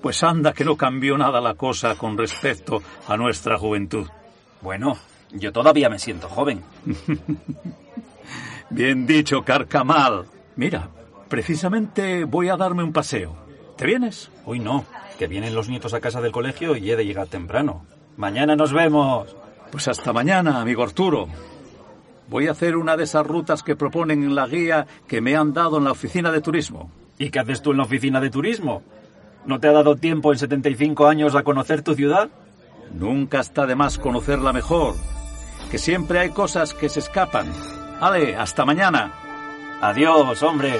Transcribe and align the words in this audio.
Pues 0.00 0.22
anda 0.22 0.52
que 0.52 0.64
no 0.64 0.76
cambió 0.76 1.18
nada 1.18 1.40
la 1.40 1.54
cosa 1.54 1.96
con 1.96 2.16
respecto 2.16 2.82
a 3.08 3.16
nuestra 3.16 3.58
juventud. 3.58 4.06
Bueno, 4.60 4.96
yo 5.32 5.52
todavía 5.52 5.88
me 5.88 5.98
siento 5.98 6.28
joven. 6.28 6.62
Bien 8.70 9.06
dicho, 9.06 9.42
Carcamal. 9.42 10.26
Mira, 10.56 10.88
precisamente 11.28 12.24
voy 12.24 12.48
a 12.48 12.56
darme 12.56 12.82
un 12.82 12.92
paseo. 12.92 13.36
¿Te 13.76 13.86
vienes? 13.86 14.30
Hoy 14.44 14.58
no, 14.58 14.84
que 15.18 15.26
vienen 15.26 15.54
los 15.54 15.68
nietos 15.68 15.94
a 15.94 16.00
casa 16.00 16.20
del 16.20 16.32
colegio 16.32 16.76
y 16.76 16.90
he 16.90 16.96
de 16.96 17.04
llegar 17.04 17.28
temprano. 17.28 17.84
Mañana 18.16 18.56
nos 18.56 18.72
vemos. 18.72 19.34
Pues 19.70 19.88
hasta 19.88 20.12
mañana, 20.12 20.60
amigo 20.60 20.82
Arturo. 20.82 21.28
Voy 22.28 22.48
a 22.48 22.52
hacer 22.52 22.76
una 22.76 22.96
de 22.96 23.04
esas 23.04 23.26
rutas 23.26 23.62
que 23.62 23.76
proponen 23.76 24.22
en 24.22 24.34
la 24.34 24.46
guía 24.46 24.86
que 25.06 25.20
me 25.20 25.36
han 25.36 25.52
dado 25.52 25.78
en 25.78 25.84
la 25.84 25.92
oficina 25.92 26.30
de 26.32 26.40
turismo. 26.40 26.90
¿Y 27.18 27.30
qué 27.30 27.38
haces 27.38 27.62
tú 27.62 27.70
en 27.70 27.78
la 27.78 27.84
oficina 27.84 28.20
de 28.20 28.30
turismo? 28.30 28.82
¿No 29.46 29.58
te 29.60 29.68
ha 29.68 29.72
dado 29.72 29.96
tiempo 29.96 30.32
en 30.32 30.38
75 30.38 31.06
años 31.06 31.34
a 31.34 31.42
conocer 31.42 31.82
tu 31.82 31.94
ciudad? 31.94 32.28
Nunca 32.92 33.40
está 33.40 33.66
de 33.66 33.74
más 33.74 33.98
conocerla 33.98 34.52
mejor. 34.52 34.94
Que 35.70 35.78
siempre 35.78 36.18
hay 36.18 36.30
cosas 36.30 36.74
que 36.74 36.88
se 36.88 37.00
escapan. 37.00 37.46
Ale, 38.00 38.36
hasta 38.36 38.64
mañana. 38.64 39.12
Adiós, 39.80 40.42
hombre. 40.42 40.74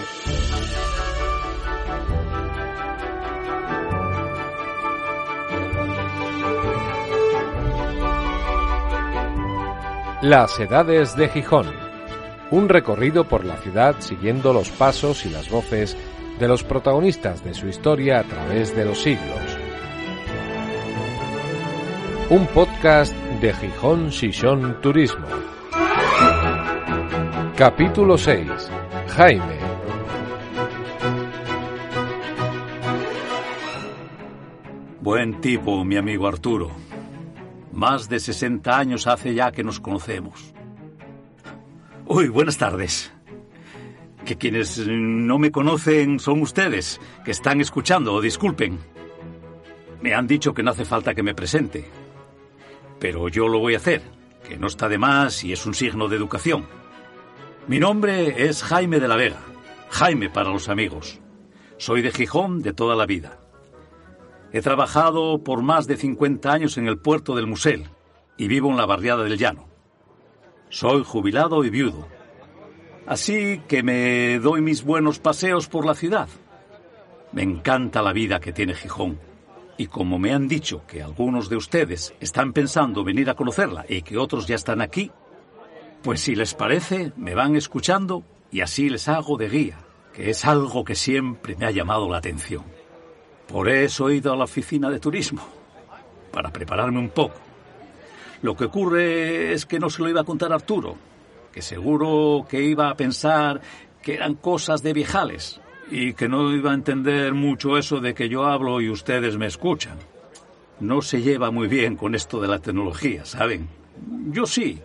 Las 10.23 10.59
Edades 10.59 11.15
de 11.17 11.29
Gijón. 11.29 11.67
Un 12.51 12.69
recorrido 12.69 13.25
por 13.25 13.45
la 13.45 13.57
ciudad 13.57 13.97
siguiendo 14.01 14.53
los 14.53 14.71
pasos 14.71 15.25
y 15.25 15.31
las 15.31 15.51
voces 15.51 15.97
de 16.39 16.49
los 16.49 16.63
protagonistas 16.63 17.43
de 17.45 17.55
su 17.55 17.69
historia 17.69 18.21
a 18.21 18.23
través 18.25 18.75
de 18.77 18.85
los 18.85 19.03
siglos. 19.03 19.59
Un 22.29 22.47
podcast 22.49 23.15
de 23.41 23.55
Gijón 23.55 24.13
Sison 24.13 24.81
Turismo. 24.81 25.27
Capítulo 27.57 28.19
6. 28.19 28.49
Jaime. 29.09 29.57
Buen 35.01 35.41
tipo, 35.41 35.85
mi 35.85 35.97
amigo 35.97 36.27
Arturo. 36.27 36.71
Más 37.73 38.09
de 38.09 38.19
60 38.19 38.77
años 38.77 39.07
hace 39.07 39.35
ya 39.35 39.53
que 39.53 39.63
nos 39.63 39.81
conocemos. 39.81 40.53
Uy, 42.07 42.29
buenas 42.29 42.59
tardes. 42.59 43.16
Que 44.27 44.37
quienes 44.37 44.87
no 44.89 45.39
me 45.39 45.53
conocen 45.53 46.19
son 46.19 46.43
ustedes, 46.43 47.01
que 47.25 47.31
están 47.31 47.61
escuchando, 47.61 48.21
disculpen. 48.21 48.81
Me 50.03 50.15
han 50.15 50.27
dicho 50.27 50.53
que 50.53 50.65
no 50.65 50.73
hace 50.73 50.85
falta 50.85 51.15
que 51.15 51.23
me 51.23 51.33
presente. 51.33 51.89
Pero 52.99 53.29
yo 53.29 53.47
lo 53.47 53.61
voy 53.61 53.75
a 53.75 53.77
hacer, 53.79 54.03
que 54.49 54.59
no 54.59 54.67
está 54.67 54.89
de 54.89 54.99
más 54.99 55.45
y 55.45 55.53
es 55.53 55.65
un 55.65 55.75
signo 55.75 56.09
de 56.09 56.17
educación. 56.17 56.67
Mi 57.69 57.79
nombre 57.79 58.49
es 58.49 58.65
Jaime 58.65 58.99
de 58.99 59.07
la 59.07 59.15
Vega, 59.15 59.41
Jaime 59.91 60.29
para 60.29 60.51
los 60.51 60.69
amigos. 60.69 61.21
Soy 61.79 62.03
de 62.03 62.11
Gijón 62.11 62.63
de 62.63 62.73
toda 62.73 62.97
la 62.97 63.07
vida. 63.07 63.39
He 64.53 64.61
trabajado 64.61 65.45
por 65.45 65.63
más 65.63 65.87
de 65.87 65.97
50 65.97 66.53
años 66.53 66.79
en 66.79 66.89
el 66.89 66.99
puerto 66.99 67.37
del 67.37 67.47
Musel 67.47 67.89
y 68.37 68.49
vivo 68.49 68.71
en 68.71 68.77
la 68.77 68.87
barriada 68.87 69.23
del 69.23 69.39
Llano. 69.39 69.69
Soy 70.69 71.05
jubilado 71.05 71.65
y 71.65 71.71
viudo. 71.71 72.16
Así 73.07 73.63
que 73.69 73.83
me 73.83 74.39
doy 74.41 74.61
mis 74.61 74.83
buenos 74.83 75.21
paseos 75.21 75.69
por 75.69 75.87
la 75.87 75.95
ciudad. 75.95 76.29
Me 77.33 77.43
encanta 77.43 78.03
la 78.03 78.13
vida 78.13 78.41
que 78.41 78.53
tiene 78.53 78.75
Gijón. 78.75 79.19
Y 79.79 79.87
como 79.87 80.19
me 80.19 80.33
han 80.33 80.49
dicho 80.49 80.83
que 80.87 81.03
algunos 81.03 81.49
de 81.49 81.57
ustedes 81.57 82.15
están 82.19 82.53
pensando 82.53 83.05
venir 83.05 83.31
a 83.31 83.35
conocerla 83.35 83.85
y 83.89 84.03
que 84.03 84.17
otros 84.17 84.47
ya 84.47 84.57
están 84.57 84.81
aquí, 84.81 85.13
pues 86.03 86.21
si 86.21 86.35
les 86.35 86.55
parece, 86.55 87.13
me 87.17 87.35
van 87.35 87.57
escuchando 87.57 88.25
y 88.51 88.61
así 88.61 88.89
les 88.89 89.07
hago 89.09 89.37
de 89.37 89.49
guía, 89.49 89.79
que 90.13 90.31
es 90.31 90.45
algo 90.45 90.85
que 90.85 90.95
siempre 90.95 91.57
me 91.57 91.67
ha 91.67 91.71
llamado 91.71 92.09
la 92.09 92.19
atención. 92.19 92.65
Por 93.47 93.69
eso 93.69 94.09
he 94.09 94.17
ido 94.17 94.33
a 94.33 94.37
la 94.37 94.45
oficina 94.45 94.91
de 94.91 94.99
turismo, 94.99 95.43
para 96.33 96.51
prepararme 96.51 96.99
un 96.99 97.11
poco. 97.11 97.37
Lo 98.43 98.57
que 98.57 98.65
ocurre 98.65 99.53
es 99.53 99.67
que 99.67 99.79
no 99.79 99.91
se 99.91 100.03
lo 100.03 100.09
iba 100.09 100.23
a 100.23 100.25
contar 100.25 100.53
a 100.53 100.57
Arturo, 100.57 100.97
que 101.57 101.63
seguro 101.63 102.47
que 102.47 102.63
iba 102.63 102.91
a 102.91 102.97
pensar 102.99 103.63
que 104.03 104.13
eran 104.13 104.35
cosas 104.35 104.83
de 104.83 104.93
viejales 104.93 105.59
y 105.91 106.13
que 106.13 106.29
no 106.29 106.55
iba 106.55 106.71
a 106.71 106.75
entender 106.75 107.33
mucho 107.33 107.79
eso 107.79 107.99
de 107.99 108.13
que 108.13 108.29
yo 108.29 108.45
hablo 108.45 108.83
y 108.83 108.91
ustedes 108.91 109.39
me 109.39 109.47
escuchan. 109.47 109.97
No 110.81 111.01
se 111.01 111.23
lleva 111.23 111.51
muy 111.51 111.67
bien 111.67 111.97
con 111.97 112.15
esto 112.15 112.43
de 112.43 112.49
la 112.49 112.59
tecnología, 112.59 113.25
¿saben? 113.25 113.71
Yo 114.27 114.45
sí. 114.45 114.83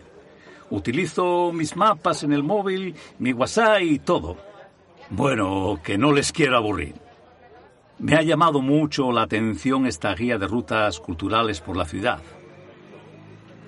Utilizo 0.70 1.52
mis 1.52 1.76
mapas 1.76 2.24
en 2.24 2.32
el 2.32 2.42
móvil, 2.42 2.96
mi 3.20 3.34
WhatsApp 3.34 3.82
y 3.82 4.00
todo. 4.00 4.38
Bueno, 5.10 5.78
que 5.84 5.98
no 5.98 6.14
les 6.14 6.32
quiero 6.32 6.56
aburrir. 6.56 6.96
Me 8.00 8.16
ha 8.16 8.22
llamado 8.22 8.62
mucho 8.62 9.12
la 9.12 9.24
atención 9.24 9.88
esta 9.88 10.16
guía 10.16 10.38
de 10.38 10.48
rutas 10.48 11.02
culturales 11.02 11.60
por 11.60 11.76
la 11.76 11.84
ciudad, 11.84 12.22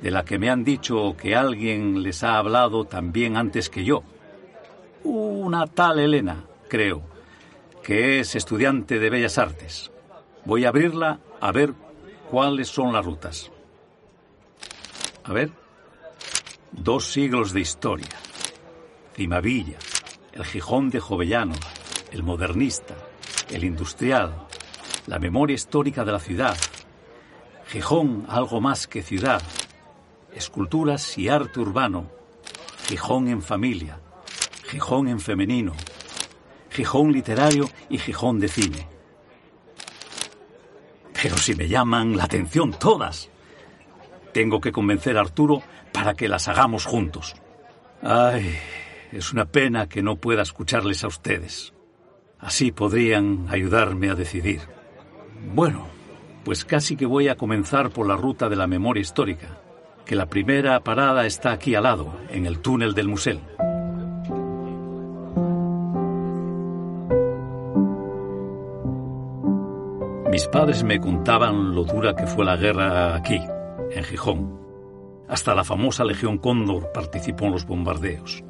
de 0.04 0.12
la 0.12 0.26
que 0.26 0.38
me 0.38 0.50
han 0.50 0.66
dicho 0.66 1.16
que 1.18 1.34
alguien 1.34 2.04
les 2.04 2.26
ha 2.26 2.38
hablado 2.38 2.84
también 2.84 3.38
antes 3.38 3.70
que 3.70 3.86
yo. 3.86 4.04
Una 5.06 5.66
tal 5.66 5.98
Elena, 5.98 6.44
creo, 6.68 7.04
que 7.82 8.20
es 8.20 8.36
estudiante 8.36 9.00
de 9.00 9.10
Bellas 9.10 9.38
Artes. 9.38 9.92
Voy 10.44 10.66
a 10.66 10.70
abrirla 10.70 11.22
a 11.40 11.54
ver 11.54 11.74
cuáles 12.30 12.68
son 12.68 12.92
las 12.92 13.06
rutas. 13.06 13.50
A 15.24 15.32
ver. 15.32 15.52
Dos 16.74 17.06
siglos 17.06 17.54
de 17.54 17.62
historia. 17.62 18.10
Cimavilla, 19.16 19.78
el 20.34 20.44
Gijón 20.44 20.90
de 20.90 21.00
Jovellano, 21.00 21.56
el 22.12 22.24
modernista, 22.24 22.96
el 23.52 23.64
industrial, 23.64 24.48
la 25.08 25.18
memoria 25.18 25.54
histórica 25.54 26.04
de 26.04 26.12
la 26.12 26.20
ciudad, 26.20 26.58
Gijón 27.68 28.26
algo 28.28 28.60
más 28.60 28.88
que 28.88 29.02
ciudad, 29.02 29.42
esculturas 30.36 31.18
y 31.18 31.30
arte 31.30 31.60
urbano, 31.60 32.10
Gijón 32.88 33.28
en 33.28 33.42
familia, 33.42 34.00
Gijón 34.70 35.08
en 35.08 35.20
femenino, 35.20 35.74
Gijón 36.70 37.12
literario 37.12 37.70
y 37.90 37.98
Gijón 37.98 38.40
de 38.40 38.48
cine. 38.48 38.88
Pero 41.22 41.38
si 41.38 41.56
me 41.56 41.68
llaman 41.68 42.18
la 42.18 42.26
atención 42.26 42.74
todas, 42.74 43.30
tengo 44.34 44.60
que 44.60 44.72
convencer 44.72 45.18
a 45.18 45.22
Arturo 45.22 45.62
para 45.94 46.16
que 46.16 46.28
las 46.28 46.48
hagamos 46.48 46.86
juntos. 46.86 47.36
Ay, 48.02 48.58
es 49.12 49.32
una 49.32 49.46
pena 49.46 49.88
que 49.88 50.02
no 50.02 50.18
pueda 50.18 50.42
escucharles 50.42 51.04
a 51.04 51.08
ustedes. 51.08 51.74
Así 52.40 52.72
podrían 52.72 53.46
ayudarme 53.50 54.10
a 54.10 54.16
decidir. 54.16 54.62
Bueno, 55.54 55.88
pues 56.44 56.66
casi 56.66 56.98
que 56.98 57.06
voy 57.06 57.30
a 57.30 57.38
comenzar 57.38 57.92
por 57.92 58.08
la 58.08 58.18
ruta 58.18 58.50
de 58.50 58.58
la 58.58 58.68
memoria 58.68 59.00
histórica, 59.00 59.62
que 60.06 60.16
la 60.16 60.26
primera 60.28 60.80
parada 60.82 61.26
está 61.26 61.52
aquí 61.52 61.76
al 61.76 61.84
lado, 61.84 62.14
en 62.30 62.46
el 62.46 62.60
túnel 62.60 62.94
del 62.94 63.08
Musel. 63.08 63.40
Mis 70.30 70.48
padres 70.48 70.84
me 70.84 71.00
contaban 71.00 71.76
lo 71.76 71.84
dura 71.84 72.16
que 72.16 72.26
fue 72.26 72.44
la 72.44 72.58
guerra 72.58 73.16
aquí, 73.16 73.40
en 73.92 74.04
Gijón. 74.04 74.60
Hasta 75.28 75.54
la 75.54 75.64
famosa 75.64 76.04
Legión 76.04 76.38
Cóndor 76.38 76.92
participó 76.92 77.46
en 77.46 77.52
los 77.52 77.66
bombardeos. 77.66 78.44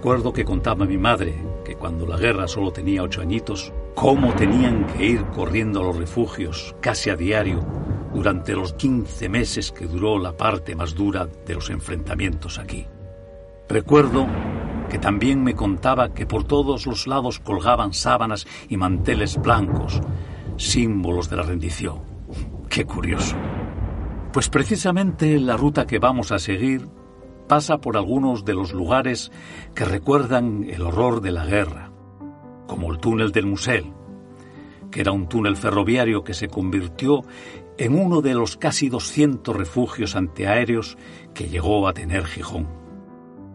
Recuerdo 0.00 0.32
que 0.32 0.46
contaba 0.46 0.86
mi 0.86 0.96
madre 0.96 1.34
que 1.62 1.76
cuando 1.76 2.06
la 2.06 2.16
guerra 2.16 2.48
solo 2.48 2.72
tenía 2.72 3.02
ocho 3.02 3.20
añitos, 3.20 3.70
cómo 3.94 4.32
tenían 4.32 4.86
que 4.86 5.04
ir 5.04 5.26
corriendo 5.26 5.80
a 5.80 5.82
los 5.82 5.96
refugios 5.98 6.74
casi 6.80 7.10
a 7.10 7.16
diario 7.16 7.62
durante 8.14 8.54
los 8.54 8.72
15 8.72 9.28
meses 9.28 9.70
que 9.70 9.84
duró 9.84 10.18
la 10.18 10.34
parte 10.34 10.74
más 10.74 10.94
dura 10.94 11.28
de 11.44 11.52
los 11.52 11.68
enfrentamientos 11.68 12.58
aquí. 12.58 12.86
Recuerdo 13.68 14.26
que 14.88 14.98
también 14.98 15.44
me 15.44 15.54
contaba 15.54 16.14
que 16.14 16.24
por 16.24 16.44
todos 16.44 16.86
los 16.86 17.06
lados 17.06 17.38
colgaban 17.38 17.92
sábanas 17.92 18.46
y 18.70 18.78
manteles 18.78 19.36
blancos, 19.36 20.00
símbolos 20.56 21.28
de 21.28 21.36
la 21.36 21.42
rendición. 21.42 22.00
Qué 22.70 22.86
curioso. 22.86 23.36
Pues 24.32 24.48
precisamente 24.48 25.38
la 25.38 25.58
ruta 25.58 25.86
que 25.86 25.98
vamos 25.98 26.32
a 26.32 26.38
seguir 26.38 26.88
pasa 27.50 27.78
por 27.78 27.96
algunos 27.96 28.44
de 28.44 28.54
los 28.54 28.72
lugares 28.72 29.32
que 29.74 29.84
recuerdan 29.84 30.64
el 30.70 30.82
horror 30.82 31.20
de 31.20 31.32
la 31.32 31.44
guerra, 31.44 31.90
como 32.68 32.92
el 32.92 33.00
túnel 33.00 33.32
del 33.32 33.46
Musel, 33.46 33.92
que 34.88 35.00
era 35.00 35.10
un 35.10 35.28
túnel 35.28 35.56
ferroviario 35.56 36.22
que 36.22 36.32
se 36.32 36.46
convirtió 36.46 37.24
en 37.76 37.98
uno 37.98 38.20
de 38.20 38.34
los 38.34 38.56
casi 38.56 38.88
200 38.88 39.56
refugios 39.56 40.14
antiaéreos 40.14 40.96
que 41.34 41.48
llegó 41.48 41.88
a 41.88 41.92
tener 41.92 42.24
Gijón. 42.24 42.68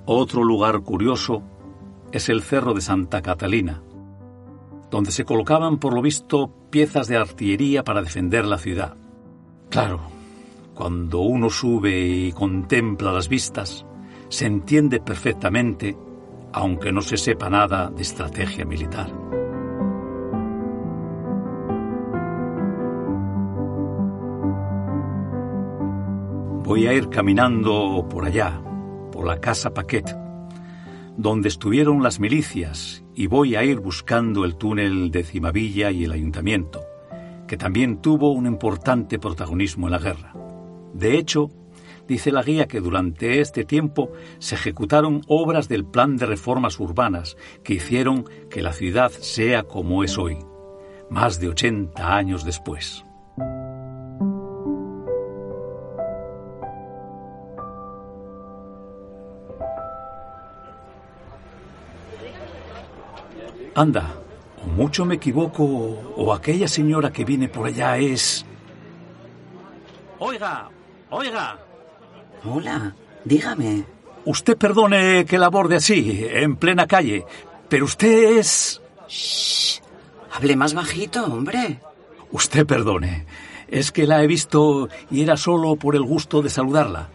Otro 0.05 0.43
lugar 0.43 0.81
curioso 0.81 1.41
es 2.11 2.27
el 2.27 2.41
Cerro 2.41 2.73
de 2.73 2.81
Santa 2.81 3.21
Catalina, 3.21 3.81
donde 4.91 5.11
se 5.11 5.23
colocaban 5.23 5.79
por 5.79 5.93
lo 5.93 6.01
visto 6.01 6.51
piezas 6.69 7.07
de 7.07 7.15
artillería 7.15 7.85
para 7.85 8.01
defender 8.01 8.43
la 8.43 8.57
ciudad. 8.57 8.97
Claro, 9.69 10.01
cuando 10.75 11.21
uno 11.21 11.49
sube 11.49 11.97
y 11.97 12.31
contempla 12.33 13.13
las 13.13 13.29
vistas, 13.29 13.85
se 14.27 14.45
entiende 14.45 14.99
perfectamente, 14.99 15.97
aunque 16.51 16.91
no 16.91 17.01
se 17.01 17.15
sepa 17.15 17.49
nada 17.49 17.89
de 17.89 18.01
estrategia 18.01 18.65
militar. 18.65 19.11
Voy 26.63 26.87
a 26.87 26.93
ir 26.93 27.09
caminando 27.09 28.05
por 28.09 28.25
allá, 28.25 28.61
por 29.11 29.25
la 29.25 29.39
casa 29.39 29.73
Paquet, 29.73 30.13
donde 31.15 31.47
estuvieron 31.47 32.03
las 32.03 32.19
milicias, 32.19 33.05
y 33.13 33.27
voy 33.27 33.55
a 33.55 33.63
ir 33.63 33.79
buscando 33.79 34.43
el 34.43 34.57
túnel 34.57 35.09
de 35.09 35.23
Cimavilla 35.23 35.91
y 35.91 36.03
el 36.03 36.11
ayuntamiento, 36.11 36.81
que 37.47 37.55
también 37.55 38.01
tuvo 38.01 38.33
un 38.33 38.45
importante 38.45 39.19
protagonismo 39.19 39.87
en 39.87 39.91
la 39.91 39.99
guerra. 39.99 40.33
De 40.95 41.17
hecho, 41.17 41.51
dice 42.07 42.31
la 42.31 42.41
guía 42.41 42.67
que 42.67 42.79
durante 42.79 43.41
este 43.41 43.65
tiempo 43.65 44.13
se 44.39 44.55
ejecutaron 44.55 45.23
obras 45.27 45.67
del 45.67 45.83
plan 45.83 46.15
de 46.15 46.25
reformas 46.25 46.79
urbanas 46.79 47.35
que 47.65 47.73
hicieron 47.73 48.23
que 48.49 48.61
la 48.61 48.71
ciudad 48.71 49.11
sea 49.11 49.63
como 49.63 50.05
es 50.05 50.17
hoy, 50.17 50.37
más 51.09 51.41
de 51.41 51.49
80 51.49 52.15
años 52.15 52.45
después. 52.45 53.03
Anda, 63.75 64.15
o 64.63 64.67
mucho 64.67 65.03
me 65.03 65.15
equivoco, 65.15 65.65
o 66.15 66.33
aquella 66.33 66.69
señora 66.69 67.11
que 67.11 67.25
viene 67.25 67.49
por 67.49 67.67
allá 67.67 67.97
es... 67.97 68.45
Oiga, 70.17 70.69
oiga. 71.09 71.59
Hola, 72.43 72.93
dígame. 73.23 73.85
Usted 74.25 74.57
perdone 74.57 75.25
que 75.25 75.37
la 75.37 75.47
aborde 75.47 75.75
así, 75.75 76.25
en 76.29 76.55
plena 76.55 76.87
calle, 76.87 77.25
pero 77.69 77.85
usted 77.85 78.37
es... 78.37 78.81
Shh, 79.07 79.81
hable 80.33 80.55
más 80.55 80.73
bajito, 80.73 81.25
hombre. 81.25 81.79
Usted 82.31 82.65
perdone, 82.65 83.25
es 83.67 83.91
que 83.91 84.07
la 84.07 84.23
he 84.23 84.27
visto 84.27 84.89
y 85.11 85.21
era 85.21 85.37
solo 85.37 85.75
por 85.75 85.95
el 85.95 86.03
gusto 86.03 86.41
de 86.41 86.49
saludarla. 86.49 87.09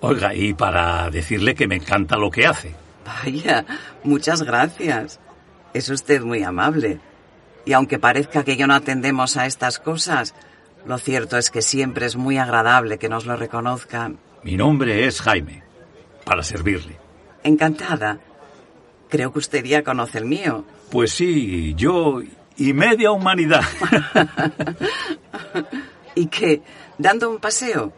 Oiga, 0.00 0.34
y 0.34 0.54
para 0.54 1.08
decirle 1.10 1.54
que 1.54 1.66
me 1.66 1.76
encanta 1.76 2.16
lo 2.16 2.30
que 2.30 2.46
hace. 2.46 2.74
Vaya, 3.04 3.64
muchas 4.02 4.42
gracias. 4.42 5.20
Es 5.72 5.88
usted 5.88 6.22
muy 6.22 6.42
amable. 6.42 7.00
Y 7.64 7.72
aunque 7.72 7.98
parezca 7.98 8.44
que 8.44 8.56
yo 8.56 8.66
no 8.66 8.74
atendemos 8.74 9.36
a 9.36 9.46
estas 9.46 9.78
cosas, 9.78 10.34
lo 10.86 10.98
cierto 10.98 11.36
es 11.36 11.50
que 11.50 11.62
siempre 11.62 12.06
es 12.06 12.16
muy 12.16 12.38
agradable 12.38 12.98
que 12.98 13.08
nos 13.08 13.26
lo 13.26 13.36
reconozcan. 13.36 14.18
Mi 14.44 14.56
nombre 14.56 15.06
es 15.06 15.20
Jaime, 15.20 15.64
para 16.24 16.42
servirle. 16.42 16.96
Encantada. 17.42 18.20
Creo 19.08 19.32
que 19.32 19.40
usted 19.40 19.64
ya 19.64 19.82
conoce 19.82 20.18
el 20.18 20.24
mío. 20.24 20.64
Pues 20.90 21.12
sí, 21.12 21.74
yo 21.74 22.20
y 22.56 22.72
media 22.72 23.10
humanidad. 23.10 23.62
¿Y 26.14 26.26
qué? 26.26 26.62
¿Dando 26.98 27.30
un 27.30 27.38
paseo? 27.38 27.92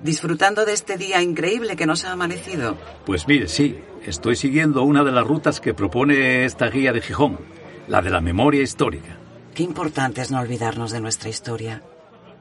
¿Disfrutando 0.00 0.64
de 0.64 0.72
este 0.72 0.96
día 0.96 1.22
increíble 1.22 1.76
que 1.76 1.86
nos 1.86 2.04
ha 2.04 2.12
amanecido? 2.12 2.76
Pues 3.06 3.28
mire, 3.28 3.46
sí, 3.46 3.78
estoy 4.04 4.34
siguiendo 4.34 4.82
una 4.82 5.04
de 5.04 5.12
las 5.12 5.26
rutas 5.26 5.60
que 5.60 5.74
propone 5.74 6.44
esta 6.44 6.68
guía 6.68 6.92
de 6.92 7.00
Gijón, 7.00 7.38
la 7.86 8.02
de 8.02 8.10
la 8.10 8.20
memoria 8.20 8.62
histórica. 8.62 9.16
Qué 9.54 9.62
importante 9.62 10.20
es 10.20 10.30
no 10.30 10.40
olvidarnos 10.40 10.90
de 10.90 11.00
nuestra 11.00 11.28
historia. 11.28 11.82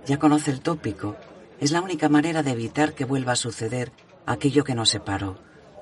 Ya 0.06 0.18
conoce 0.18 0.52
el 0.52 0.62
tópico. 0.62 1.16
Es 1.60 1.72
la 1.72 1.82
única 1.82 2.10
manera 2.10 2.44
de 2.44 2.52
evitar 2.52 2.94
que 2.94 3.06
vuelva 3.06 3.34
a 3.34 3.36
suceder 3.36 3.92
aquello 4.26 4.64
que 4.64 4.76
nos 4.76 4.90
separó, 4.90 5.38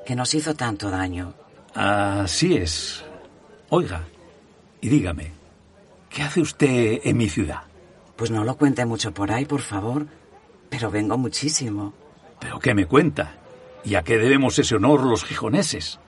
que 0.06 0.16
nos 0.16 0.34
hizo 0.34 0.56
tanto 0.56 0.90
daño. 0.90 1.34
Así 1.74 2.56
es. 2.56 3.04
Oiga, 3.70 4.08
y 4.82 4.90
dígame, 4.90 5.32
¿qué 6.10 6.24
hace 6.24 6.42
usted 6.42 7.02
en 7.04 7.18
mi 7.18 7.30
ciudad? 7.30 7.62
Pues 8.16 8.32
no 8.32 8.44
lo 8.44 8.58
cuente 8.58 8.86
mucho 8.86 9.14
por 9.14 9.32
ahí, 9.32 9.46
por 9.46 9.62
favor. 9.62 10.08
Pero 10.70 10.92
vengo 10.92 11.18
muchísimo. 11.18 11.94
¿Pero 12.40 12.60
qué 12.60 12.74
me 12.74 12.86
cuenta? 12.86 13.38
¿Y 13.84 13.96
a 13.96 14.04
qué 14.04 14.18
debemos 14.18 14.60
ese 14.60 14.76
honor 14.76 15.06
los 15.06 15.24
gijoneses? 15.24 16.00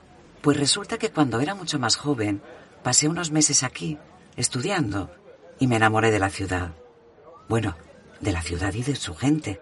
Pues 0.41 0.57
resulta 0.57 0.97
que 0.97 1.11
cuando 1.11 1.39
era 1.39 1.55
mucho 1.55 1.79
más 1.79 1.95
joven, 1.95 2.41
pasé 2.83 3.07
unos 3.07 3.31
meses 3.31 3.63
aquí, 3.63 3.97
estudiando, 4.35 5.09
y 5.59 5.67
me 5.67 5.77
enamoré 5.77 6.11
de 6.11 6.19
la 6.19 6.29
ciudad. 6.29 6.73
Bueno, 7.47 7.75
de 8.21 8.31
la 8.31 8.41
ciudad 8.41 8.73
y 8.73 8.83
de 8.83 8.95
su 8.95 9.15
gente, 9.15 9.61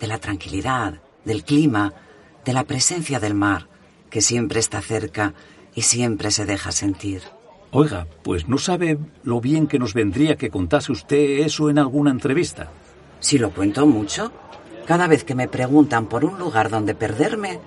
de 0.00 0.06
la 0.06 0.18
tranquilidad, 0.18 1.00
del 1.24 1.44
clima, 1.44 1.92
de 2.44 2.52
la 2.52 2.64
presencia 2.64 3.20
del 3.20 3.34
mar, 3.34 3.68
que 4.10 4.20
siempre 4.20 4.60
está 4.60 4.80
cerca 4.80 5.34
y 5.74 5.82
siempre 5.82 6.30
se 6.30 6.46
deja 6.46 6.72
sentir. 6.72 7.22
Oiga, 7.72 8.06
pues 8.22 8.48
no 8.48 8.58
sabe 8.58 8.98
lo 9.24 9.40
bien 9.40 9.66
que 9.66 9.78
nos 9.78 9.92
vendría 9.92 10.36
que 10.36 10.50
contase 10.50 10.92
usted 10.92 11.40
eso 11.40 11.68
en 11.68 11.78
alguna 11.78 12.10
entrevista. 12.10 12.70
Si 13.20 13.38
lo 13.38 13.50
cuento 13.50 13.86
mucho, 13.86 14.32
cada 14.86 15.08
vez 15.08 15.24
que 15.24 15.34
me 15.34 15.48
preguntan 15.48 16.06
por 16.06 16.24
un 16.24 16.38
lugar 16.38 16.70
donde 16.70 16.94
perderme, 16.94 17.58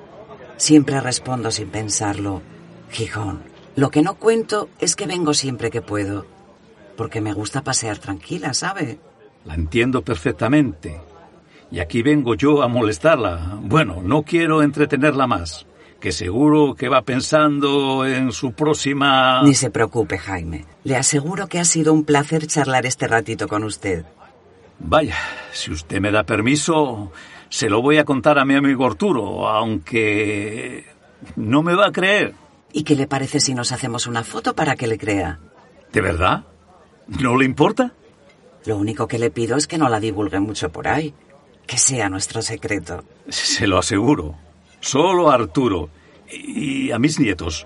siempre 0.58 1.02
respondo 1.02 1.52
sin 1.52 1.70
pensarlo. 1.70 2.42
Gijón. 2.90 3.44
Lo 3.76 3.92
que 3.92 4.02
no 4.02 4.16
cuento 4.16 4.70
es 4.80 4.96
que 4.96 5.06
vengo 5.06 5.34
siempre 5.34 5.70
que 5.70 5.82
puedo, 5.82 6.26
porque 6.98 7.22
me 7.22 7.34
gusta 7.34 7.64
pasear 7.64 7.98
tranquila, 7.98 8.54
¿sabe? 8.54 9.00
La 9.46 9.56
entiendo 9.56 10.02
perfectamente. 10.02 11.00
Y 11.72 11.80
aquí 11.80 12.02
vengo 12.02 12.36
yo 12.36 12.64
a 12.64 12.68
molestarla. 12.68 13.58
Bueno, 13.62 14.02
no 14.04 14.24
quiero 14.24 14.64
entretenerla 14.64 15.28
más, 15.28 15.68
que 16.00 16.12
seguro 16.12 16.76
que 16.76 16.90
va 16.90 17.04
pensando 17.04 18.06
en 18.06 18.32
su 18.32 18.54
próxima... 18.54 19.44
Ni 19.44 19.54
se 19.54 19.70
preocupe, 19.70 20.18
Jaime. 20.18 20.66
Le 20.84 20.96
aseguro 20.96 21.48
que 21.48 21.60
ha 21.60 21.66
sido 21.66 21.94
un 21.94 22.06
placer 22.06 22.48
charlar 22.48 22.86
este 22.86 23.08
ratito 23.08 23.48
con 23.48 23.64
usted. 23.64 24.06
Vaya, 24.80 25.18
si 25.52 25.72
usted 25.72 26.00
me 26.00 26.12
da 26.12 26.24
permiso, 26.24 27.12
se 27.50 27.70
lo 27.70 27.82
voy 27.82 27.98
a 27.98 28.06
contar 28.06 28.40
a 28.40 28.46
mi 28.46 28.56
amigo 28.56 28.86
Arturo, 28.86 29.48
aunque 29.48 30.86
no 31.36 31.62
me 31.62 31.76
va 31.76 31.88
a 31.88 31.92
creer. 31.92 32.34
¿Y 32.72 32.84
qué 32.84 32.96
le 32.96 33.08
parece 33.08 33.40
si 33.40 33.54
nos 33.54 33.72
hacemos 33.72 34.08
una 34.08 34.24
foto 34.24 34.56
para 34.56 34.76
que 34.76 34.88
le 34.88 34.98
crea? 34.98 35.40
¿De 35.92 36.02
verdad? 36.02 36.46
¿No 37.08 37.36
le 37.36 37.46
importa? 37.46 37.94
Lo 38.66 38.78
único 38.78 39.08
que 39.08 39.20
le 39.20 39.32
pido 39.32 39.58
es 39.58 39.68
que 39.68 39.78
no 39.78 39.90
la 39.90 40.00
divulgue 40.00 40.40
mucho 40.40 40.70
por 40.70 40.88
ahí. 40.88 41.14
Que 41.66 41.78
sea 41.78 42.10
nuestro 42.10 42.42
secreto. 42.42 43.04
Se 43.30 43.68
lo 43.68 43.78
aseguro. 43.78 44.36
Solo 44.80 45.30
a 45.30 45.36
Arturo 45.36 45.90
y 46.32 46.92
a 46.92 47.00
mis 47.00 47.20
nietos. 47.20 47.66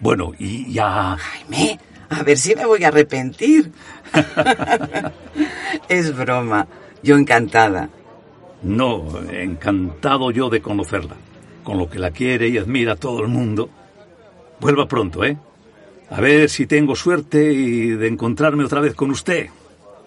Bueno, 0.00 0.32
y 0.38 0.78
a... 0.78 1.16
Jaime, 1.16 1.78
a 2.10 2.22
ver 2.22 2.36
si 2.36 2.54
me 2.54 2.66
voy 2.66 2.84
a 2.84 2.88
arrepentir. 2.88 3.72
es 5.88 6.16
broma. 6.16 6.66
Yo 7.02 7.16
encantada. 7.16 7.88
No, 8.62 9.04
encantado 9.30 10.30
yo 10.30 10.48
de 10.48 10.60
conocerla. 10.60 11.16
Con 11.62 11.78
lo 11.78 11.88
que 11.88 11.98
la 11.98 12.10
quiere 12.10 12.48
y 12.48 12.58
admira 12.58 12.96
todo 12.96 13.20
el 13.20 13.28
mundo. 13.28 13.68
Vuelva 14.60 14.86
pronto, 14.86 15.24
¿eh? 15.24 15.36
A 16.10 16.20
ver 16.20 16.48
si 16.48 16.66
tengo 16.66 16.94
suerte 16.94 17.52
y 17.52 17.90
de 17.90 18.06
encontrarme 18.06 18.64
otra 18.64 18.80
vez 18.80 18.94
con 18.94 19.10
usted. 19.10 19.48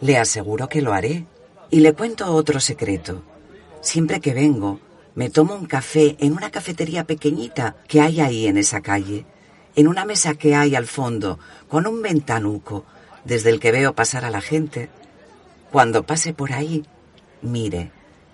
Le 0.02 0.18
aseguro 0.18 0.70
que 0.70 0.82
lo 0.82 0.94
haré. 0.94 1.26
Y 1.70 1.82
le 1.82 1.94
cuento 1.94 2.34
otro 2.34 2.60
secreto. 2.60 3.24
Siempre 3.82 4.22
que 4.22 4.34
vengo, 4.34 4.80
me 5.16 5.30
tomo 5.30 5.56
un 5.56 5.66
café 5.66 6.16
en 6.20 6.34
una 6.34 6.50
cafetería 6.50 7.04
pequeñita 7.04 7.76
que 7.88 8.02
hay 8.02 8.22
ahí 8.22 8.48
en 8.48 8.58
esa 8.58 8.82
calle, 8.82 9.26
en 9.76 9.88
una 9.88 10.06
mesa 10.06 10.36
que 10.36 10.56
hay 10.56 10.76
al 10.76 10.88
fondo, 10.88 11.40
con 11.68 11.88
un 11.88 12.02
ventanuco, 12.02 12.86
desde 13.26 13.50
el 13.50 13.60
que 13.60 13.72
veo 13.72 13.96
pasar 13.96 14.24
a 14.24 14.30
la 14.30 14.42
gente. 14.42 14.90
Cuando 15.72 16.04
pase 16.04 16.34
por 16.34 16.54
ahí, 16.54 16.86
mire, 17.42 17.92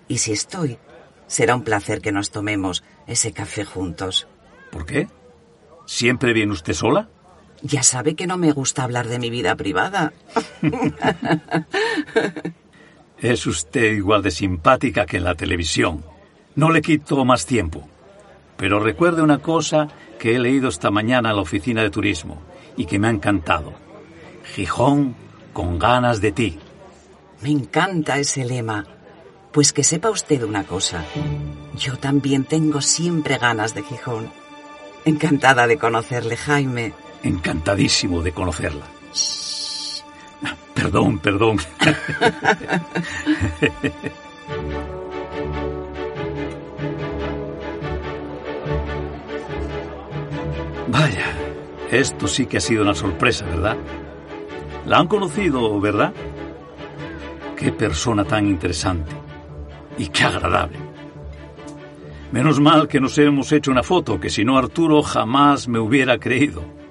y 0.08 0.20
si 0.20 0.32
estoy, 0.32 0.78
será 1.26 1.56
un 1.56 1.64
placer 1.64 2.02
que 2.02 2.12
nos 2.12 2.30
tomemos 2.30 2.84
ese 3.08 3.32
café 3.32 3.66
juntos. 3.66 4.28
¿Por 4.72 4.86
qué? 4.86 5.08
¿Siempre 5.86 6.34
viene 6.34 6.52
usted 6.52 6.74
sola? 6.74 7.10
Ya 7.64 7.82
sabe 7.82 8.16
que 8.16 8.28
no 8.28 8.38
me 8.38 8.52
gusta 8.52 8.84
hablar 8.84 9.08
de 9.08 9.20
mi 9.20 9.30
vida 9.30 9.56
privada. 9.56 10.12
es 13.18 13.48
usted 13.48 13.94
igual 13.94 14.22
de 14.22 14.32
simpática 14.32 15.06
que 15.06 15.18
en 15.18 15.24
la 15.24 15.36
televisión. 15.36 16.04
No 16.56 16.70
le 16.70 16.82
quito 16.82 17.24
más 17.24 17.46
tiempo. 17.46 17.88
Pero 18.58 18.82
recuerde 18.82 19.22
una 19.22 19.40
cosa 19.40 19.88
que 20.20 20.36
he 20.36 20.40
leído 20.40 20.68
esta 20.68 20.92
mañana 20.92 21.30
en 21.30 21.38
la 21.38 21.42
oficina 21.42 21.82
de 21.82 21.90
turismo 21.90 22.42
y 22.76 22.86
que 22.86 23.00
me 23.00 23.08
ha 23.08 23.12
encantado. 23.12 23.74
Gijón 24.54 25.16
con 25.54 25.80
ganas 25.80 26.20
de 26.20 26.34
ti. 26.34 26.60
Me 27.42 27.50
encanta 27.50 28.20
ese 28.20 28.44
lema. 28.44 28.86
Pues 29.54 29.72
que 29.72 29.84
sepa 29.84 30.10
usted 30.10 30.44
una 30.44 30.66
cosa. 30.66 31.06
Yo 31.78 31.98
también 31.98 32.44
tengo 32.44 32.82
siempre 32.82 33.38
ganas 33.38 33.74
de 33.74 33.84
Gijón. 33.84 34.30
Encantada 35.06 35.66
de 35.68 35.78
conocerle, 35.78 36.36
Jaime. 36.36 36.94
Encantadísimo 37.24 38.22
de 38.22 38.32
conocerla. 38.34 38.86
Perdón, 40.74 41.20
perdón. 41.20 41.58
Vaya, 50.90 51.26
esto 51.90 52.28
sí 52.28 52.46
que 52.46 52.58
ha 52.58 52.62
sido 52.62 52.84
una 52.84 52.94
sorpresa, 52.94 53.46
¿verdad? 53.46 53.78
La 54.86 54.98
han 54.98 55.08
conocido, 55.08 55.80
¿verdad? 55.80 56.14
Qué 57.56 57.72
persona 57.72 58.26
tan 58.26 58.46
interesante 58.46 59.12
y 59.98 60.08
qué 60.08 60.26
agradable. 60.26 60.78
Menos 62.32 62.60
mal 62.60 62.88
que 62.88 63.00
nos 63.00 63.18
hemos 63.18 63.52
hecho 63.52 63.72
una 63.72 63.84
foto, 63.84 64.20
que 64.20 64.30
si 64.30 64.44
no 64.44 64.58
Arturo 64.58 65.02
jamás 65.02 65.68
me 65.68 65.80
hubiera 65.80 66.18
creído. 66.18 66.83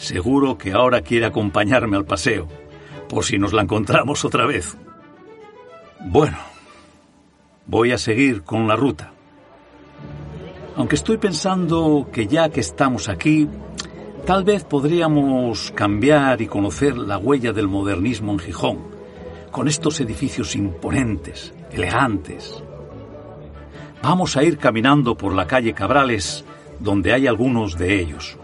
Seguro 0.00 0.56
que 0.56 0.72
ahora 0.72 1.02
quiere 1.02 1.26
acompañarme 1.26 1.94
al 1.94 2.06
paseo, 2.06 2.48
por 3.06 3.22
si 3.22 3.38
nos 3.38 3.52
la 3.52 3.60
encontramos 3.60 4.24
otra 4.24 4.46
vez. 4.46 4.78
Bueno, 6.00 6.38
voy 7.66 7.92
a 7.92 7.98
seguir 7.98 8.42
con 8.42 8.66
la 8.66 8.76
ruta. 8.76 9.12
Aunque 10.76 10.96
estoy 10.96 11.18
pensando 11.18 12.08
que 12.10 12.26
ya 12.26 12.48
que 12.48 12.60
estamos 12.60 13.10
aquí, 13.10 13.46
tal 14.24 14.42
vez 14.42 14.64
podríamos 14.64 15.70
cambiar 15.72 16.40
y 16.40 16.46
conocer 16.46 16.96
la 16.96 17.18
huella 17.18 17.52
del 17.52 17.68
modernismo 17.68 18.32
en 18.32 18.38
Gijón, 18.38 18.78
con 19.50 19.68
estos 19.68 20.00
edificios 20.00 20.56
imponentes, 20.56 21.52
elegantes. 21.72 22.64
Vamos 24.02 24.38
a 24.38 24.44
ir 24.44 24.56
caminando 24.56 25.14
por 25.14 25.34
la 25.34 25.46
calle 25.46 25.74
Cabrales, 25.74 26.46
donde 26.78 27.12
hay 27.12 27.26
algunos 27.26 27.76
de 27.76 28.00
ellos. 28.00 28.39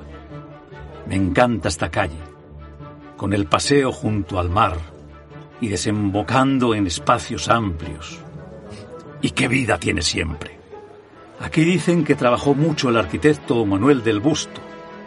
Me 1.06 1.14
encanta 1.14 1.68
esta 1.68 1.90
calle, 1.90 2.18
con 3.16 3.32
el 3.32 3.46
paseo 3.46 3.92
junto 3.92 4.38
al 4.38 4.50
mar 4.50 4.76
y 5.60 5.68
desembocando 5.68 6.74
en 6.74 6.86
espacios 6.86 7.48
amplios. 7.48 8.20
Y 9.22 9.30
qué 9.30 9.48
vida 9.48 9.78
tiene 9.78 10.02
siempre. 10.02 10.58
Aquí 11.40 11.64
dicen 11.64 12.04
que 12.04 12.14
trabajó 12.14 12.54
mucho 12.54 12.88
el 12.88 12.96
arquitecto 12.96 13.64
Manuel 13.64 14.02
del 14.02 14.20
Busto, 14.20 14.60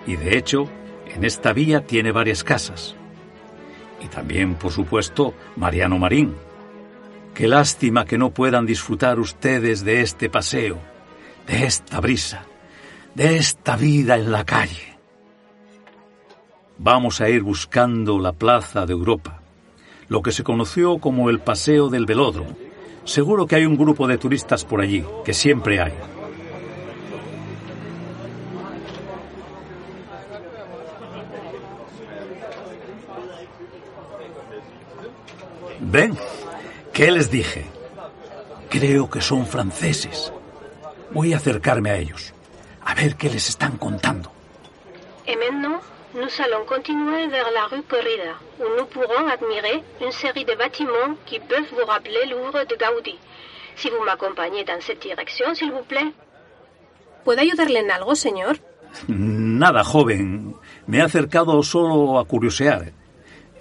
y 0.08 0.16
de 0.16 0.38
hecho, 0.38 0.70
en 1.08 1.24
esta 1.24 1.54
vía 1.54 1.86
tiene 1.86 2.12
varias 2.12 2.44
casas. 2.44 2.96
Y 4.02 4.08
también, 4.08 4.56
por 4.56 4.72
supuesto, 4.72 5.34
Mariano 5.56 5.98
Marín. 5.98 6.36
Qué 7.34 7.48
lástima 7.48 8.06
que 8.06 8.18
no 8.18 8.32
puedan 8.32 8.66
disfrutar 8.66 9.20
ustedes 9.20 9.84
de 9.84 10.02
este 10.02 10.30
paseo, 10.30 10.80
de 11.48 11.66
esta 11.66 12.00
brisa, 12.00 12.46
de 13.16 13.38
esta 13.38 13.76
vida 13.76 14.16
en 14.16 14.32
la 14.32 14.46
calle. 14.46 14.99
Vamos 16.82 17.20
a 17.20 17.28
ir 17.28 17.44
buscando 17.44 18.20
la 18.20 18.32
Plaza 18.32 18.86
de 18.86 18.94
Europa, 18.94 19.42
lo 20.08 20.22
que 20.22 20.32
se 20.32 20.46
conoció 20.46 20.98
como 20.98 21.30
el 21.30 21.42
Paseo 21.42 21.90
del 21.90 22.06
Velódromo. 22.06 22.56
Seguro 23.04 23.46
que 23.46 23.58
hay 23.58 23.66
un 23.66 23.76
grupo 23.76 24.08
de 24.08 24.18
turistas 24.18 24.64
por 24.64 24.80
allí, 24.80 25.04
que 25.26 25.34
siempre 25.34 25.82
hay. 25.82 25.92
¿Ven? 35.82 36.18
¿Qué 36.94 37.12
les 37.12 37.30
dije? 37.30 37.66
Creo 38.70 39.10
que 39.10 39.20
son 39.20 39.46
franceses. 39.46 40.32
Voy 41.12 41.34
a 41.34 41.38
acercarme 41.38 41.90
a 41.90 41.98
ellos, 41.98 42.34
a 42.86 42.96
ver 42.96 43.18
qué 43.18 43.30
les 43.30 43.50
están 43.50 43.76
contando. 43.76 44.32
Maintenant, 45.28 45.82
nous 46.16 46.42
allons 46.44 46.66
continuer 46.66 47.28
vers 47.28 47.52
la 47.52 47.66
rue 47.68 47.84
Corrida, 47.84 48.34
où 48.60 48.64
nous 48.78 48.86
pourrons 48.86 49.28
admirer 49.28 49.84
une 50.02 50.12
série 50.12 50.46
de 50.46 50.56
bâtiments 50.56 51.16
qui 51.26 51.40
peuvent 51.40 51.70
vous 51.72 51.86
rappeler 51.86 52.26
l'œuvre 52.28 52.66
de 52.66 52.76
Gaudí. 52.76 53.16
Si 53.76 53.90
vous 53.90 54.04
m'accompagnez 54.04 54.64
dans 54.64 54.82
cette 54.82 55.02
direction, 55.02 55.54
s'il 55.54 55.72
vous 55.72 55.84
plaît. 55.84 56.12
¿Puedo 57.24 57.42
ayudarle 57.42 57.80
en 57.80 57.92
algo, 57.92 58.16
señor? 58.16 58.58
Nada, 59.08 59.84
joven. 59.84 60.56
Me 60.88 60.98
he 60.98 61.02
acercado 61.02 61.62
solo 61.64 62.18
a 62.18 62.26
curiosear. 62.26 62.92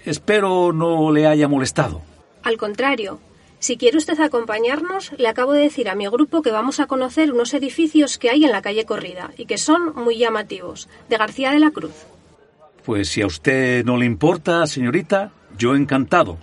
Espero 0.04 0.72
no 0.72 1.12
le 1.12 1.26
haya 1.26 1.48
molestado. 1.48 2.00
Al 2.44 2.56
contrario, 2.56 3.20
si 3.58 3.76
quiere 3.76 3.98
usted 3.98 4.18
acompañarnos, 4.20 5.12
le 5.18 5.28
acabo 5.28 5.52
de 5.52 5.62
decir 5.62 5.88
a 5.90 5.94
mi 5.94 6.06
grupo 6.06 6.40
que 6.40 6.52
vamos 6.52 6.80
a 6.80 6.86
conocer 6.86 7.32
unos 7.32 7.52
edificios 7.52 8.16
que 8.16 8.30
hay 8.30 8.44
en 8.44 8.52
la 8.52 8.62
calle 8.62 8.86
Corrida 8.86 9.32
y 9.36 9.44
que 9.44 9.58
son 9.58 9.94
muy 9.96 10.16
llamativos, 10.16 10.88
de 11.10 11.18
García 11.18 11.50
de 11.50 11.58
la 11.58 11.72
Cruz. 11.72 12.06
Pues 12.88 13.10
si 13.10 13.20
a 13.20 13.26
usted 13.26 13.84
no 13.84 13.98
le 13.98 14.06
importa, 14.06 14.66
señorita, 14.66 15.30
yo 15.58 15.76
encantado. 15.76 16.38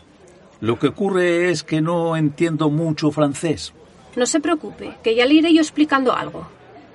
Lo 0.62 0.78
que 0.78 0.90
ocurre 0.90 1.50
es 1.50 1.64
que 1.64 1.82
no 1.82 2.16
entiendo 2.16 2.70
mucho 2.70 3.10
francés. 3.10 3.74
No 4.16 4.28
se 4.28 4.40
preocupe, 4.40 4.96
que 5.02 5.16
ya 5.16 5.26
le 5.26 5.34
iré 5.34 5.52
yo 5.56 5.62
explicando 5.62 6.16
algo. 6.16 6.48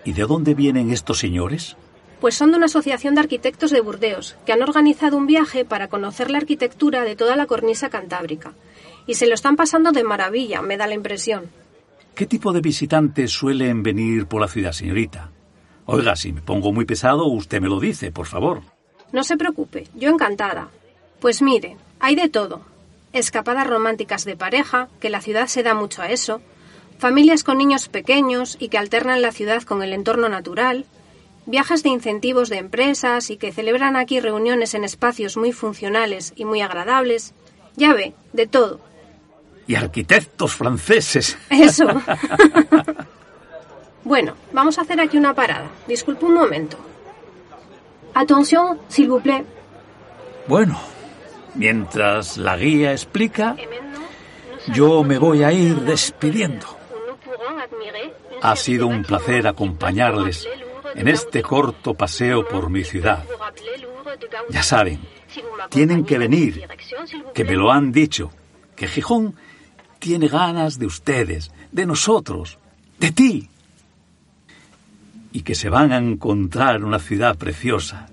¿Y 0.04 0.12
de 0.12 0.23
dónde 0.23 0.54
vienen 0.54 0.92
estos 0.92 1.19
señores? 1.19 1.76
Pues 2.21 2.37
son 2.37 2.52
de 2.52 2.59
una 2.59 2.66
asociación 2.66 3.16
de 3.16 3.23
arquitectos 3.23 3.73
de 3.73 3.80
Burdeos, 3.80 4.37
que 4.47 4.52
han 4.52 4.62
organizado 4.62 5.16
un 5.16 5.26
viaje 5.26 5.64
para 5.64 5.88
conocer 5.88 6.30
la 6.30 6.38
arquitectura 6.38 7.02
de 7.02 7.16
toda 7.16 7.35
la 7.35 7.47
cornisa 7.47 7.90
cantábrica. 7.90 8.52
Y 9.09 9.14
se 9.14 9.26
lo 9.26 9.35
están 9.35 9.57
pasando 9.57 9.90
de 9.90 10.04
maravilla, 10.04 10.62
me 10.62 10.76
da 10.76 10.87
la 10.87 10.95
impresión. 10.95 11.50
¿Qué 12.14 12.26
tipo 12.26 12.52
de 12.52 12.61
visitantes 12.61 13.33
suelen 13.33 13.83
venir 13.83 14.26
por 14.26 14.42
la 14.42 14.47
ciudad, 14.47 14.71
señorita? 14.71 15.33
Oiga, 15.87 16.14
si 16.14 16.33
me 16.33 16.40
pongo 16.40 16.73
muy 16.73 16.85
pesado, 16.85 17.26
usted 17.26 17.61
me 17.61 17.69
lo 17.69 17.80
dice, 17.80 18.12
por 18.12 18.26
favor. 18.26 18.62
No 19.12 19.25
se 19.25 19.37
preocupe, 19.37 19.88
yo 19.95 20.11
encantada. 20.11 20.69
Pues 21.21 21.43
mire, 21.43 21.76
hay 21.99 22.14
de 22.14 22.29
todo. 22.29 22.62
Escapadas 23.12 23.67
románticas 23.67 24.25
de 24.25 24.37
pareja, 24.37 24.88
que 25.00 25.11
la 25.11 25.21
ciudad 25.21 25.49
se 25.49 25.62
da 25.62 25.75
mucho 25.75 26.02
a 26.02 26.11
eso. 26.11 26.40
Familias 26.99 27.43
con 27.43 27.59
niños 27.59 27.88
pequeños 27.88 28.57
y 28.61 28.69
que 28.69 28.79
alternan 28.79 29.23
la 29.23 29.33
ciudad 29.33 29.62
con 29.62 29.83
el 29.83 29.93
entorno 29.93 30.29
natural. 30.29 30.85
Viajes 31.47 31.83
de 31.83 31.88
incentivos 31.88 32.49
de 32.50 32.59
empresas 32.59 33.31
y 33.31 33.37
que 33.37 33.52
celebran 33.52 33.97
aquí 33.97 34.21
reuniones 34.21 34.75
en 34.75 34.85
espacios 34.85 35.37
muy 35.37 35.52
funcionales 35.52 36.33
y 36.37 36.45
muy 36.45 36.61
agradables. 36.61 37.35
Ya 37.76 37.95
ve, 37.95 38.14
de 38.33 38.47
todo. 38.47 38.81
Y 39.67 39.75
arquitectos 39.75 40.55
franceses. 40.55 41.37
Eso. 41.49 41.88
bueno, 44.05 44.35
vamos 44.52 44.79
a 44.79 44.83
hacer 44.83 45.00
aquí 45.00 45.19
una 45.19 45.35
parada. 45.35 45.69
Disculpe 45.88 46.26
un 46.26 46.35
momento. 46.35 46.89
Atención, 48.21 48.79
s'il 48.89 49.09
vous 49.09 49.23
plaît. 49.23 49.47
Bueno, 50.47 50.79
mientras 51.55 52.37
la 52.37 52.55
guía 52.59 52.93
explica, 52.93 53.57
nous 53.57 54.77
yo 54.77 55.03
me 55.05 55.17
voy 55.17 55.43
a 55.43 55.53
ir 55.53 55.81
despidiendo. 55.81 56.67
Ha 58.43 58.57
sido 58.57 58.89
un 58.89 59.05
placer 59.05 59.47
acompañarles 59.47 60.47
en 60.95 61.09
este 61.09 61.41
corto 61.41 61.95
paseo 61.95 62.47
por 62.47 62.69
mi 62.69 62.85
ciudad. 62.85 63.25
Ya 64.50 64.62
saben, 64.62 65.00
tienen 65.71 66.05
que 66.05 66.19
venir, 66.19 66.69
que 67.33 67.45
me 67.47 67.57
lo 67.57 67.73
han 67.73 67.91
dicho, 67.91 68.33
que 68.77 68.87
Gijón 68.87 69.35
tiene 69.99 70.29
ganas 70.29 70.79
de 70.79 70.85
ustedes, 70.85 71.53
de 71.73 71.87
nosotros, 71.87 72.59
de 72.99 73.12
ti. 73.12 73.49
Y 75.33 75.41
que 75.41 75.55
se 75.55 75.71
van 75.71 75.93
a 75.93 75.97
encontrar 75.97 76.85
una 76.85 76.99
ciudad 76.99 77.39
preciosa 77.39 78.10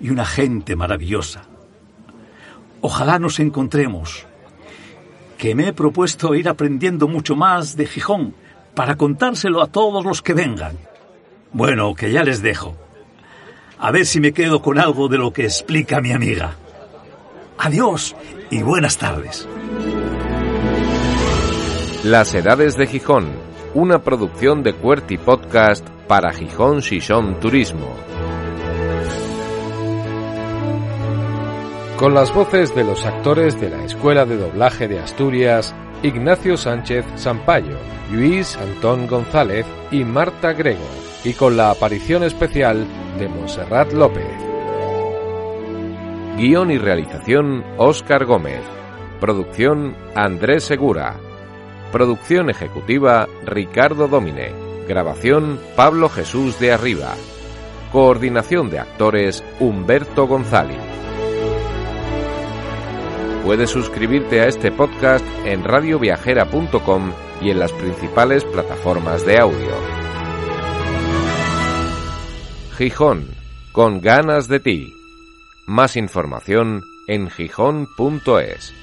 y 0.00 0.10
una 0.10 0.24
gente 0.24 0.76
maravillosa. 0.76 1.42
Ojalá 2.80 3.18
nos 3.18 3.40
encontremos, 3.40 4.26
que 5.36 5.54
me 5.54 5.68
he 5.68 5.72
propuesto 5.72 6.34
ir 6.34 6.48
aprendiendo 6.48 7.08
mucho 7.08 7.36
más 7.36 7.76
de 7.76 7.86
Gijón 7.86 8.34
para 8.74 8.96
contárselo 8.96 9.62
a 9.62 9.66
todos 9.66 10.04
los 10.04 10.22
que 10.22 10.34
vengan. 10.34 10.76
Bueno, 11.52 11.94
que 11.94 12.12
ya 12.12 12.22
les 12.22 12.42
dejo. 12.42 12.76
A 13.78 13.90
ver 13.90 14.06
si 14.06 14.20
me 14.20 14.32
quedo 14.32 14.60
con 14.60 14.78
algo 14.78 15.08
de 15.08 15.18
lo 15.18 15.32
que 15.32 15.44
explica 15.44 16.00
mi 16.00 16.12
amiga. 16.12 16.56
Adiós 17.58 18.14
y 18.50 18.62
buenas 18.62 18.98
tardes. 18.98 19.48
Las 22.04 22.34
Edades 22.34 22.76
de 22.76 22.86
Gijón, 22.86 23.28
una 23.74 24.02
producción 24.02 24.62
de 24.62 24.74
Cuerty 24.74 25.18
Podcast 25.18 25.86
para 26.06 26.32
Gijón 26.32 26.80
Shishon 26.80 27.40
Turismo. 27.40 28.27
Con 31.98 32.14
las 32.14 32.32
voces 32.32 32.72
de 32.76 32.84
los 32.84 33.04
actores 33.04 33.60
de 33.60 33.70
la 33.70 33.82
Escuela 33.82 34.24
de 34.24 34.36
Doblaje 34.36 34.86
de 34.86 35.00
Asturias, 35.00 35.74
Ignacio 36.04 36.56
Sánchez 36.56 37.04
Sampaio, 37.16 37.76
Luis 38.12 38.56
Antón 38.56 39.08
González 39.08 39.66
y 39.90 40.04
Marta 40.04 40.52
Grego, 40.52 40.86
y 41.24 41.32
con 41.32 41.56
la 41.56 41.72
aparición 41.72 42.22
especial 42.22 42.86
de 43.18 43.28
Monserrat 43.28 43.92
López. 43.92 44.30
Guión 46.36 46.70
y 46.70 46.78
realización 46.78 47.64
Óscar 47.78 48.26
Gómez. 48.26 48.62
Producción 49.20 49.96
Andrés 50.14 50.62
Segura. 50.62 51.16
Producción 51.90 52.48
ejecutiva 52.48 53.26
Ricardo 53.44 54.06
Domine. 54.06 54.52
Grabación 54.86 55.58
Pablo 55.74 56.08
Jesús 56.08 56.60
de 56.60 56.70
Arriba. 56.70 57.16
Coordinación 57.90 58.70
de 58.70 58.78
actores 58.78 59.42
Humberto 59.58 60.28
González. 60.28 60.78
Puedes 63.44 63.70
suscribirte 63.70 64.40
a 64.40 64.46
este 64.46 64.70
podcast 64.70 65.24
en 65.44 65.64
radioviajera.com 65.64 67.12
y 67.40 67.50
en 67.50 67.58
las 67.58 67.72
principales 67.72 68.44
plataformas 68.44 69.24
de 69.24 69.38
audio. 69.38 69.74
Gijón, 72.76 73.28
con 73.72 74.00
ganas 74.00 74.48
de 74.48 74.60
ti. 74.60 74.92
Más 75.66 75.96
información 75.96 76.82
en 77.06 77.30
gijón.es. 77.30 78.74